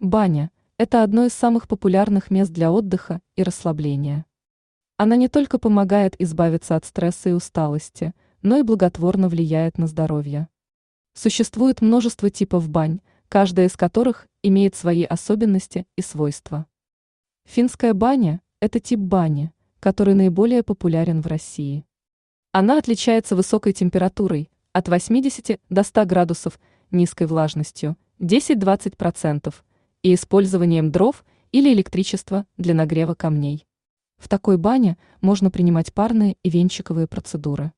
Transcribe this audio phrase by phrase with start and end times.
[0.00, 4.26] Баня– это одно из самых популярных мест для отдыха и расслабления.
[4.96, 10.48] Она не только помогает избавиться от стресса и усталости, но и благотворно влияет на здоровье.
[11.14, 16.66] Существует множество типов бань, каждая из которых имеет свои особенности и свойства.
[17.44, 21.84] Финская баня– это тип бани, который наиболее популярен в России.
[22.52, 26.60] Она отличается высокой температурой от 80 до 100 градусов,
[26.92, 29.52] низкой влажностью 10-20%,
[30.02, 33.66] и использованием дров или электричества для нагрева камней.
[34.18, 37.72] В такой бане можно принимать парные и венчиковые процедуры.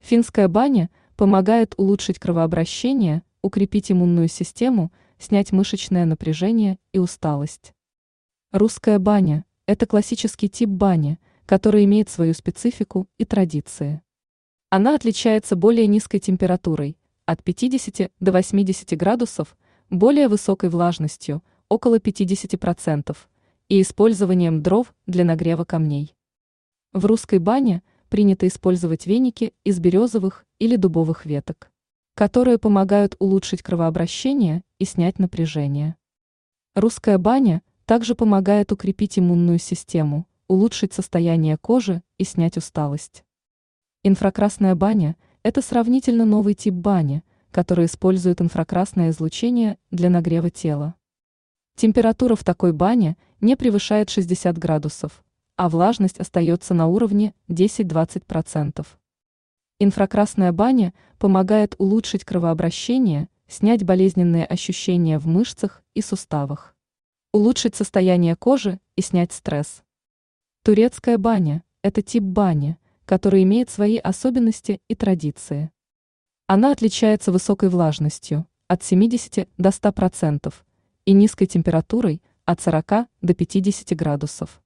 [0.00, 7.74] Финская баня помогает улучшить кровообращение, укрепить иммунную систему, снять мышечное напряжение и усталость.
[8.52, 14.02] Русская баня– это классический тип бани, который имеет свою специфику и традиции.
[14.70, 19.56] Она отличается более низкой температурой– от 50 до 80 градусов–
[19.90, 23.16] более высокой влажностью, около 50%,
[23.68, 26.14] и использованием дров для нагрева камней.
[26.92, 31.70] В русской бане принято использовать веники из березовых или дубовых веток,
[32.14, 35.96] которые помогают улучшить кровообращение и снять напряжение.
[36.74, 43.24] Русская баня также помогает укрепить иммунную систему, улучшить состояние кожи и снять усталость.
[44.02, 50.94] Инфракрасная баня– это сравнительно новый тип бани, который использует инфракрасное излучение для нагрева тела.
[51.76, 55.24] Температура в такой бане не превышает 60 градусов,
[55.56, 58.86] а влажность остается на уровне 10-20%.
[59.80, 66.76] Инфракрасная баня помогает улучшить кровообращение, снять болезненные ощущения в мышцах и суставах,
[67.32, 69.84] улучшить состояние кожи и снять стресс.
[70.64, 75.70] Турецкая баня– это тип бани, который имеет свои особенности и традиции.
[76.50, 80.54] Она отличается высокой влажностью от 70 до 100%
[81.04, 84.62] и низкой температурой от 40 до 50 градусов.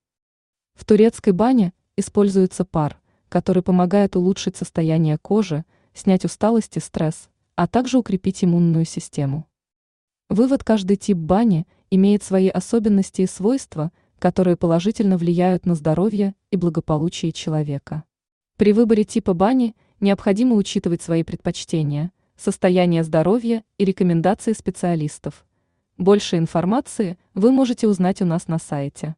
[0.75, 7.67] В турецкой бане используется пар, который помогает улучшить состояние кожи, снять усталость и стресс, а
[7.67, 9.49] также укрепить иммунную систему.
[10.29, 13.91] Вывод каждый тип бани имеет свои особенности и свойства,
[14.21, 18.05] которые положительно влияют на здоровье и благополучие человека.
[18.57, 25.47] При выборе типа бани необходимо учитывать свои предпочтения, состояние здоровья и рекомендации специалистов.
[25.97, 29.17] Больше информации вы можете узнать у нас на сайте.